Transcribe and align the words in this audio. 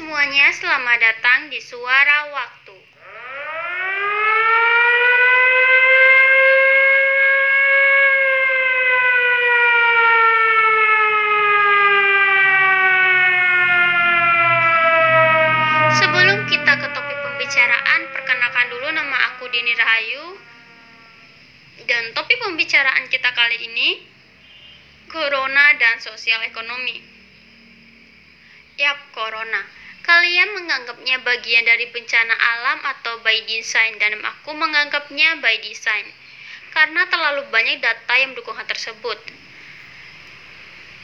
semuanya, 0.00 0.48
selamat 0.48 0.96
datang 0.96 1.52
di 1.52 1.60
Suara 1.60 2.32
Waktu. 2.32 2.76
Sebelum 16.00 16.48
kita 16.48 16.72
ke 16.80 16.88
topik 16.96 17.18
pembicaraan, 17.20 18.00
perkenalkan 18.16 18.66
dulu 18.72 18.88
nama 18.96 19.36
aku 19.36 19.52
Dini 19.52 19.76
Rahayu. 19.76 20.24
Dan 21.84 22.16
topik 22.16 22.40
pembicaraan 22.40 23.04
kita 23.12 23.36
kali 23.36 23.68
ini 23.68 24.00
Corona 25.12 25.76
dan 25.76 26.00
sosial 26.00 26.40
ekonomi. 26.48 27.04
Yap, 28.80 28.96
Corona. 29.12 29.79
Kalian 30.10 30.58
menganggapnya 30.58 31.22
bagian 31.22 31.62
dari 31.62 31.86
bencana 31.86 32.34
alam 32.34 32.82
atau 32.82 33.22
by 33.22 33.46
design 33.46 33.94
dan 34.02 34.18
aku 34.18 34.50
menganggapnya 34.50 35.38
by 35.38 35.54
design. 35.62 36.02
Karena 36.74 37.06
terlalu 37.06 37.46
banyak 37.46 37.78
data 37.78 38.18
yang 38.18 38.34
mendukung 38.34 38.58
hal 38.58 38.66
tersebut. 38.66 39.14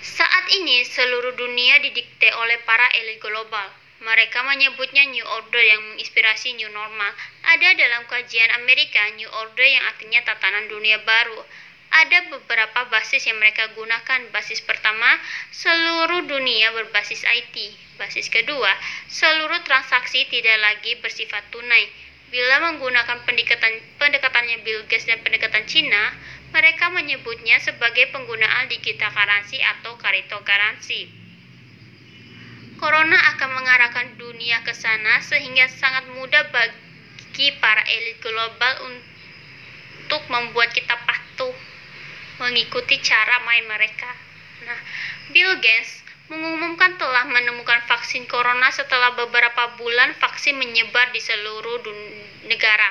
Saat 0.02 0.50
ini 0.58 0.82
seluruh 0.82 1.38
dunia 1.38 1.78
didikte 1.86 2.34
oleh 2.34 2.58
para 2.66 2.90
elit 2.98 3.22
global. 3.22 3.70
Mereka 4.02 4.42
menyebutnya 4.42 5.06
New 5.06 5.22
Order 5.22 5.62
yang 5.62 5.86
menginspirasi 5.94 6.58
New 6.58 6.74
Normal. 6.74 7.14
Ada 7.46 7.78
dalam 7.78 8.10
kajian 8.10 8.58
Amerika 8.58 9.06
New 9.14 9.30
Order 9.30 9.70
yang 9.70 9.86
artinya 9.86 10.26
tatanan 10.26 10.66
dunia 10.66 10.98
baru. 11.06 11.46
Ada 11.90 12.28
beberapa 12.28 12.90
basis 12.92 13.24
yang 13.24 13.38
mereka 13.38 13.72
gunakan. 13.72 14.20
Basis 14.34 14.60
pertama, 14.62 15.16
seluruh 15.54 16.26
dunia 16.26 16.74
berbasis 16.74 17.22
IT. 17.24 17.56
Basis 17.96 18.28
kedua, 18.28 18.68
seluruh 19.08 19.62
transaksi 19.64 20.28
tidak 20.28 20.58
lagi 20.60 20.98
bersifat 21.00 21.46
tunai. 21.48 21.88
Bila 22.26 22.58
menggunakan 22.58 23.22
pendekatan 23.22 23.80
pendekatannya 24.02 24.66
Bill 24.66 24.82
Gates 24.90 25.06
dan 25.06 25.22
pendekatan 25.22 25.62
Cina, 25.70 26.10
mereka 26.50 26.90
menyebutnya 26.90 27.62
sebagai 27.62 28.10
penggunaan 28.10 28.66
digital 28.66 29.14
currency 29.14 29.62
atau 29.62 29.94
cryptocurrency. 29.94 31.06
Corona 32.76 33.16
akan 33.32 33.50
mengarahkan 33.56 34.20
dunia 34.20 34.60
ke 34.60 34.76
sana 34.76 35.24
sehingga 35.24 35.64
sangat 35.70 36.12
mudah 36.12 36.44
bagi 36.52 37.48
para 37.56 37.80
elit 37.88 38.20
global 38.20 38.90
untuk 38.92 40.22
membuat 40.28 40.76
kita 40.76 40.92
mengikuti 42.46 43.02
cara 43.02 43.42
main 43.42 43.66
mereka. 43.66 44.14
Nah, 44.62 44.78
Bill 45.34 45.58
Gates 45.58 46.06
mengumumkan 46.30 46.94
telah 46.98 47.26
menemukan 47.26 47.82
vaksin 47.90 48.26
corona 48.30 48.70
setelah 48.70 49.14
beberapa 49.18 49.74
bulan 49.78 50.14
vaksin 50.18 50.54
menyebar 50.54 51.10
di 51.10 51.18
seluruh 51.18 51.82
negara. 52.46 52.90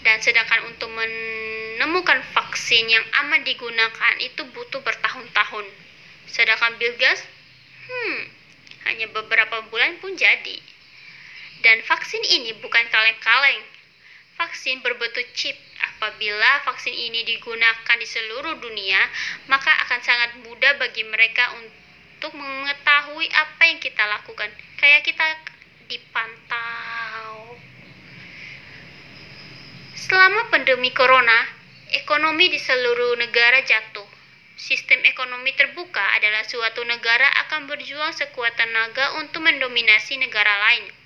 Dan 0.00 0.16
sedangkan 0.24 0.64
untuk 0.72 0.88
menemukan 0.96 2.24
vaksin 2.32 2.88
yang 2.88 3.04
aman 3.20 3.44
digunakan 3.44 4.14
itu 4.24 4.48
butuh 4.48 4.80
bertahun-tahun. 4.80 5.68
Sedangkan 6.24 6.80
Bill 6.80 6.96
Gates, 6.96 7.20
hmm, 7.84 8.16
hanya 8.88 9.06
beberapa 9.12 9.60
bulan 9.68 10.00
pun 10.00 10.16
jadi. 10.16 10.56
Dan 11.60 11.84
vaksin 11.84 12.24
ini 12.24 12.56
bukan 12.64 12.88
kaleng-kaleng. 12.88 13.60
Vaksin 14.40 14.80
berbentuk 14.80 15.28
chip 15.36 15.60
Apabila 16.00 16.64
vaksin 16.64 16.96
ini 16.96 17.28
digunakan 17.28 17.96
di 18.00 18.08
seluruh 18.08 18.56
dunia, 18.56 19.04
maka 19.52 19.68
akan 19.84 20.00
sangat 20.00 20.32
mudah 20.40 20.80
bagi 20.80 21.04
mereka 21.04 21.52
untuk 21.60 22.32
mengetahui 22.40 23.28
apa 23.28 23.62
yang 23.68 23.76
kita 23.84 24.08
lakukan. 24.08 24.48
Kayak 24.80 25.04
kita 25.04 25.28
dipantau. 25.92 27.52
Selama 29.92 30.48
pandemi 30.48 30.88
corona, 30.96 31.44
ekonomi 31.92 32.48
di 32.48 32.56
seluruh 32.56 33.20
negara 33.20 33.60
jatuh. 33.60 34.08
Sistem 34.56 35.04
ekonomi 35.04 35.52
terbuka 35.52 36.16
adalah 36.16 36.48
suatu 36.48 36.80
negara 36.80 37.28
akan 37.44 37.68
berjuang 37.68 38.16
sekuat 38.16 38.56
tenaga 38.56 39.20
untuk 39.20 39.44
mendominasi 39.44 40.16
negara 40.16 40.64
lain. 40.64 40.96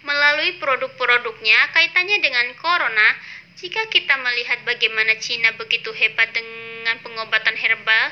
Melalui 0.00 0.56
produk-produknya, 0.56 1.76
kaitannya 1.76 2.24
dengan 2.24 2.56
corona, 2.56 3.08
jika 3.56 3.88
kita 3.88 4.20
melihat 4.20 4.60
bagaimana 4.68 5.16
Cina 5.16 5.48
begitu 5.56 5.88
hebat 5.96 6.28
dengan 6.36 7.00
pengobatan 7.00 7.56
herbal, 7.56 8.06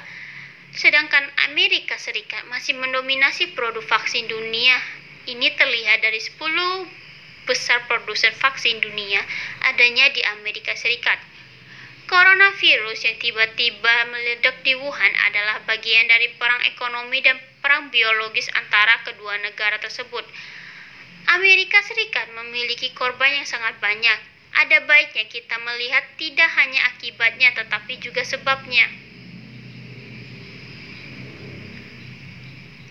sedangkan 0.73 1.21
Amerika 1.53 2.01
Serikat 2.01 2.49
masih 2.49 2.73
mendominasi 2.81 3.53
produk 3.53 3.85
vaksin 3.85 4.25
dunia, 4.25 4.81
ini 5.29 5.53
terlihat 5.53 6.01
dari 6.01 6.17
10 6.17 6.41
besar 7.45 7.85
produsen 7.85 8.33
vaksin 8.33 8.81
dunia 8.81 9.21
adanya 9.69 10.09
di 10.17 10.25
Amerika 10.41 10.73
Serikat. 10.81 11.21
Coronavirus 12.09 13.05
yang 13.05 13.17
tiba-tiba 13.21 13.95
meledak 14.13 14.61
di 14.65 14.77
Wuhan 14.77 15.13
adalah 15.29 15.61
bagian 15.69 16.09
dari 16.09 16.33
perang 16.41 16.61
ekonomi 16.69 17.21
dan 17.21 17.37
perang 17.61 17.89
biologis 17.93 18.49
antara 18.53 19.01
kedua 19.05 19.37
negara 19.45 19.77
tersebut. 19.77 20.25
Amerika 21.37 21.81
Serikat 21.85 22.33
memiliki 22.33 22.93
korban 22.97 23.41
yang 23.41 23.49
sangat 23.49 23.77
banyak. 23.81 24.34
Ada 24.55 24.87
baiknya 24.87 25.27
kita 25.27 25.59
melihat 25.59 26.05
tidak 26.15 26.51
hanya 26.55 26.81
akibatnya 26.95 27.51
tetapi 27.59 27.99
juga 27.99 28.23
sebabnya. 28.23 28.87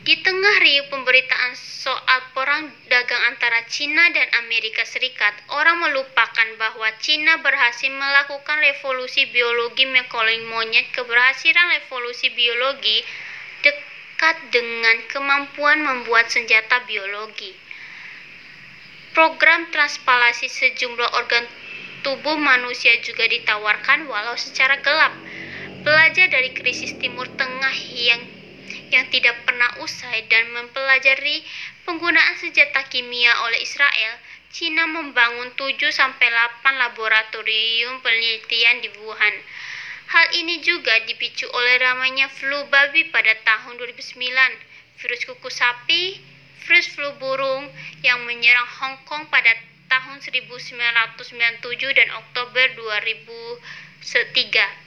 Di 0.04 0.20
tengah 0.20 0.56
riuh 0.60 0.92
pemberitaan 0.92 1.56
soal 1.56 2.20
perang 2.36 2.68
dagang 2.92 3.24
antara 3.32 3.64
Cina 3.72 4.12
dan 4.12 4.28
Amerika 4.44 4.84
Serikat, 4.84 5.32
orang 5.48 5.80
melupakan 5.80 6.60
bahwa 6.60 6.92
Cina 7.00 7.40
berhasil 7.40 7.88
melakukan 7.88 8.60
revolusi 8.60 9.32
biologi 9.32 9.88
mengkoling 9.88 10.44
monyet. 10.52 10.92
Keberhasilan 10.92 11.80
revolusi 11.80 12.28
biologi 12.36 13.00
dekat 13.64 14.36
dengan 14.52 15.08
kemampuan 15.08 15.80
membuat 15.80 16.28
senjata 16.28 16.84
biologi. 16.84 17.63
Program 19.14 19.70
transplantasi 19.70 20.50
sejumlah 20.50 21.14
organ 21.14 21.46
tubuh 22.02 22.34
manusia 22.34 22.98
juga 23.06 23.30
ditawarkan 23.30 24.10
walau 24.10 24.34
secara 24.34 24.82
gelap. 24.82 25.14
Belajar 25.86 26.34
dari 26.34 26.50
krisis 26.50 26.98
Timur 26.98 27.30
Tengah 27.38 27.78
yang 27.94 28.26
yang 28.90 29.06
tidak 29.14 29.38
pernah 29.46 29.70
usai 29.86 30.26
dan 30.34 30.50
mempelajari 30.58 31.46
penggunaan 31.86 32.42
senjata 32.42 32.90
kimia 32.90 33.38
oleh 33.46 33.62
Israel, 33.62 34.18
Cina 34.50 34.90
membangun 34.90 35.54
7 35.58 35.78
sampai 35.94 36.34
8 36.66 36.74
laboratorium 36.82 38.02
penelitian 38.02 38.82
di 38.82 38.90
Wuhan. 38.98 39.36
Hal 40.10 40.26
ini 40.42 40.62
juga 40.66 40.94
dipicu 41.06 41.46
oleh 41.54 41.78
ramainya 41.82 42.30
flu 42.34 42.66
babi 42.70 43.14
pada 43.14 43.38
tahun 43.46 43.78
2009, 43.78 44.26
virus 45.06 45.22
kuku 45.26 45.50
sapi, 45.54 46.33
virus 46.64 46.88
flu 46.96 47.12
burung 47.20 47.68
yang 48.04 48.24
menyerang 48.24 48.68
Hong 48.80 48.98
Kong 49.04 49.28
pada 49.28 49.52
tahun 49.92 50.24
1997 50.24 50.72
dan 51.94 52.10
Oktober 52.18 52.66
2003. 52.76 54.84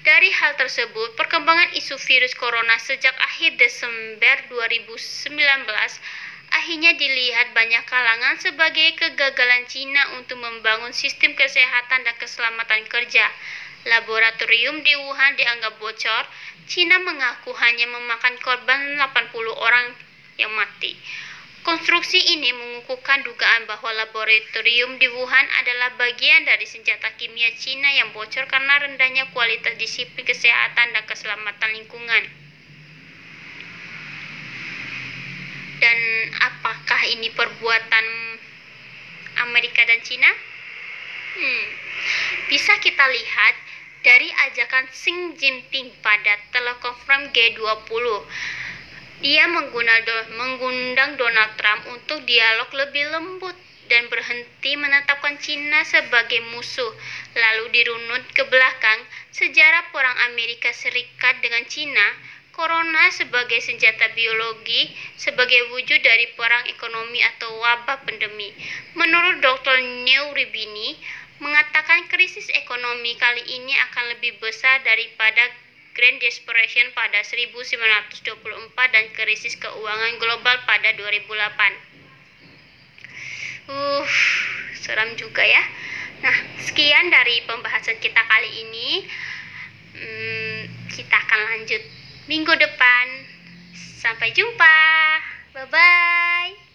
Dari 0.00 0.32
hal 0.32 0.56
tersebut, 0.56 1.12
perkembangan 1.12 1.76
isu 1.76 2.00
virus 2.00 2.32
corona 2.32 2.80
sejak 2.80 3.12
akhir 3.20 3.60
Desember 3.60 4.48
2019 4.48 5.28
akhirnya 6.50 6.98
dilihat 6.98 7.54
banyak 7.54 7.86
kalangan 7.86 8.34
sebagai 8.42 8.98
kegagalan 8.98 9.70
Cina 9.70 10.18
untuk 10.18 10.42
membangun 10.42 10.90
sistem 10.90 11.38
kesehatan 11.38 12.02
dan 12.02 12.16
keselamatan 12.18 12.90
kerja. 12.90 13.30
Laboratorium 13.86 14.84
di 14.84 14.92
Wuhan 14.98 15.40
dianggap 15.40 15.80
bocor. 15.80 16.24
Cina 16.68 17.00
mengaku 17.00 17.56
hanya 17.56 17.88
memakan 17.88 18.36
korban 18.44 18.98
80 18.98 19.56
orang 19.56 19.96
yang 20.40 20.52
mati. 20.56 20.96
Konstruksi 21.60 22.16
ini 22.16 22.56
mengukuhkan 22.56 23.20
dugaan 23.20 23.68
bahwa 23.68 23.92
laboratorium 23.92 24.96
di 24.96 25.12
Wuhan 25.12 25.46
adalah 25.60 25.92
bagian 26.00 26.48
dari 26.48 26.64
senjata 26.64 27.12
kimia 27.20 27.52
Cina 27.52 27.92
yang 28.00 28.16
bocor 28.16 28.48
karena 28.48 28.80
rendahnya 28.80 29.28
kualitas 29.36 29.76
disiplin 29.76 30.24
kesehatan 30.24 30.96
dan 30.96 31.04
keselamatan 31.04 31.70
lingkungan. 31.76 32.24
Dan 35.84 35.98
apakah 36.40 37.00
ini 37.12 37.28
perbuatan 37.28 38.06
Amerika 39.44 39.84
dan 39.84 40.00
Cina? 40.00 40.32
Hmm, 41.36 41.66
bisa 42.48 42.72
kita 42.80 43.04
lihat 43.04 43.54
dari 44.00 44.32
ajakan 44.48 44.88
Xi 44.88 45.36
Jinping 45.36 45.92
pada 46.00 46.40
telekonferensi 46.56 47.36
G20 47.36 48.04
dia 49.20 49.44
mengundang 49.48 51.20
Donald 51.20 51.52
Trump 51.60 51.92
untuk 51.92 52.24
dialog 52.24 52.72
lebih 52.72 53.04
lembut 53.12 53.56
dan 53.92 54.08
berhenti 54.08 54.78
menetapkan 54.80 55.36
Cina 55.36 55.84
sebagai 55.84 56.40
musuh. 56.56 56.88
Lalu 57.36 57.68
dirunut 57.74 58.24
ke 58.32 58.48
belakang, 58.48 59.00
sejarah 59.34 59.92
perang 59.92 60.16
Amerika 60.32 60.72
Serikat 60.72 61.44
dengan 61.44 61.68
Cina 61.68 62.06
Corona 62.50 63.08
sebagai 63.14 63.62
senjata 63.62 64.12
biologi 64.12 64.92
sebagai 65.16 65.70
wujud 65.72 66.00
dari 66.02 66.28
perang 66.34 66.66
ekonomi 66.68 67.22
atau 67.22 67.56
wabah 67.56 68.04
pandemi. 68.04 68.52
Menurut 68.98 69.40
Dr. 69.40 69.80
New 69.80 70.24
Ribini, 70.36 70.98
mengatakan 71.40 72.04
krisis 72.12 72.52
ekonomi 72.52 73.16
kali 73.16 73.40
ini 73.48 73.72
akan 73.88 74.12
lebih 74.16 74.36
besar 74.44 74.84
daripada 74.84 75.48
Grand 76.00 76.16
Depression 76.16 76.88
pada 76.96 77.20
1924 77.20 78.32
dan 78.88 79.04
krisis 79.12 79.52
keuangan 79.60 80.16
global 80.16 80.56
pada 80.64 80.96
2008. 80.96 81.28
Uh, 83.68 84.08
seram 84.80 85.12
juga 85.20 85.44
ya. 85.44 85.60
Nah, 86.24 86.32
sekian 86.64 87.12
dari 87.12 87.44
pembahasan 87.44 88.00
kita 88.00 88.16
kali 88.16 88.48
ini. 88.64 89.04
Hmm, 89.92 90.72
kita 90.88 91.20
akan 91.20 91.40
lanjut 91.52 91.84
minggu 92.32 92.56
depan. 92.56 93.06
Sampai 94.00 94.32
jumpa. 94.32 94.80
Bye 95.52 95.68
bye. 95.68 96.69